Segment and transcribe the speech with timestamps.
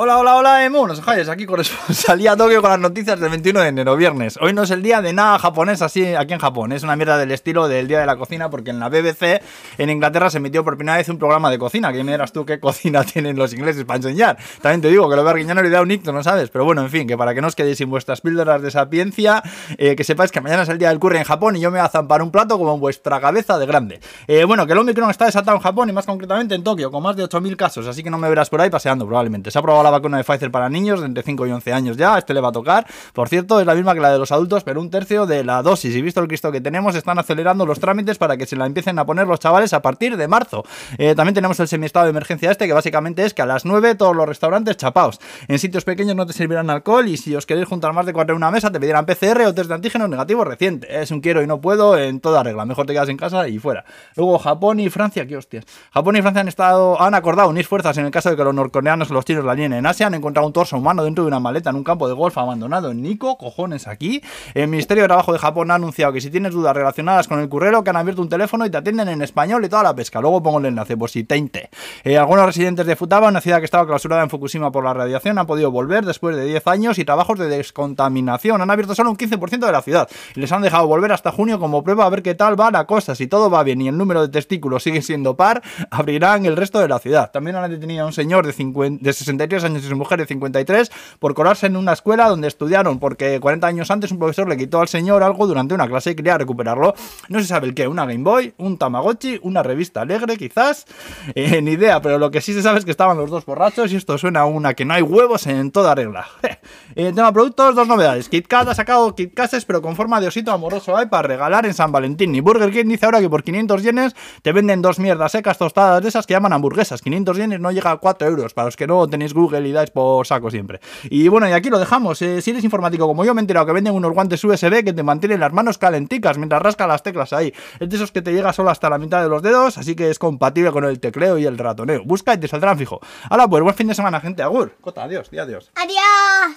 [0.00, 1.44] Hola, hola, hola, Emu, no os aquí
[1.90, 4.38] salía a Tokio con las noticias del 21 de enero, viernes.
[4.40, 7.18] Hoy no es el día de nada japonés así aquí en Japón, es una mierda
[7.18, 9.42] del estilo del día de la cocina, porque en la BBC
[9.76, 12.46] en Inglaterra se emitió por primera vez un programa de cocina, que me dirás tú
[12.46, 14.38] qué cocina tienen los ingleses para enseñar.
[14.62, 16.82] También te digo que lo de Arguiñano le da un icto, no sabes, pero bueno,
[16.82, 19.42] en fin, que para que no os quedéis sin vuestras píldoras de sapiencia,
[19.78, 21.80] eh, que sepáis que mañana es el día del curry en Japón y yo me
[21.80, 23.98] voy a zampar un plato como en vuestra cabeza de grande.
[24.28, 27.02] Eh, bueno, que el Omicron está desatado en Japón y más concretamente en Tokio, con
[27.02, 29.50] más de 8.000 casos, así que no me verás por ahí paseando probablemente.
[29.50, 31.96] Se ha probado la vacuna de Pfizer para niños de entre 5 y 11 años
[31.96, 32.86] ya, este le va a tocar.
[33.12, 35.62] Por cierto, es la misma que la de los adultos, pero un tercio de la
[35.62, 35.94] dosis.
[35.94, 38.98] Y visto el Cristo que tenemos, están acelerando los trámites para que se la empiecen
[38.98, 40.64] a poner los chavales a partir de marzo.
[40.98, 43.94] Eh, también tenemos el semiestado de emergencia este, que básicamente es que a las 9
[43.94, 45.20] todos los restaurantes chapaos.
[45.48, 48.34] En sitios pequeños no te servirán alcohol y si os queréis juntar más de 4
[48.34, 51.00] en una mesa, te pedirán PCR o test de antígenos negativos reciente.
[51.00, 52.64] Es un quiero y no puedo en toda regla.
[52.64, 53.84] Mejor te quedas en casa y fuera.
[54.16, 55.64] Luego Japón y Francia, qué hostias.
[55.92, 58.54] Japón y Francia han estado, han acordado unir fuerzas en el caso de que los
[58.54, 60.06] norcoreanos o los chinos la líen en Asia.
[60.06, 62.90] Han encontrado un torso humano dentro de una maleta en un campo de golf abandonado
[62.90, 64.22] en Nico, cojones aquí.
[64.54, 67.48] El Ministerio de Trabajo de Japón ha anunciado que si tienes dudas relacionadas con el
[67.48, 70.20] currero, que han abierto un teléfono y te atienden en español y toda la pesca.
[70.20, 71.70] Luego pongo el enlace por si te inte.
[72.04, 75.38] Eh, algunos residentes de Futaba, una ciudad que estaba clausurada en Fukushima por la radiación,
[75.38, 78.60] han podido volver después de 10 años y trabajos de descontaminación.
[78.60, 81.82] Han abierto solo un 15% de la ciudad les han dejado volver hasta junio como
[81.82, 83.14] prueba a ver qué tal va la cosa.
[83.14, 86.78] Si todo va bien y el número de testículos sigue siendo par, abrirán el resto
[86.78, 87.30] de la ciudad.
[87.30, 90.90] También han detenido a un señor de, 50, de 63 y su mujer de 53
[91.18, 94.80] por colarse en una escuela donde estudiaron, porque 40 años antes un profesor le quitó
[94.80, 96.94] al señor algo durante una clase y quería recuperarlo.
[97.28, 100.86] No se sabe el qué, una Game Boy, un Tamagotchi, una revista alegre, quizás,
[101.34, 103.92] eh, ni idea, pero lo que sí se sabe es que estaban los dos borrachos
[103.92, 106.26] y esto suena a una que no hay huevos en toda regla.
[106.94, 108.28] en tema productos, dos novedades.
[108.28, 111.92] KitKat ha sacado KitKases, pero con forma de osito amoroso hay para regalar en San
[111.92, 112.34] Valentín.
[112.34, 116.02] Y Burger King dice ahora que por 500 yenes te venden dos mierdas secas tostadas
[116.02, 117.02] de esas que llaman hamburguesas.
[117.02, 119.90] 500 yenes no llega a 4 euros, para los que no tenéis Google y dais
[119.90, 120.80] por saco siempre.
[121.04, 122.20] Y bueno, y aquí lo dejamos.
[122.22, 124.92] Eh, si eres informático como yo, me he enterado que venden unos guantes USB que
[124.92, 127.52] te mantienen las manos calenticas mientras rasca las teclas ahí.
[127.80, 130.10] Es de esos que te llega solo hasta la mitad de los dedos, así que
[130.10, 132.02] es compatible con el tecleo y el ratoneo.
[132.04, 133.00] Busca y te saldrán fijo.
[133.30, 134.42] Hala, pues buen fin de semana, gente.
[134.42, 134.74] Agur.
[134.80, 135.70] Cota, adiós, di adiós.
[135.74, 136.56] Adiós.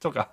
[0.00, 0.32] Choca.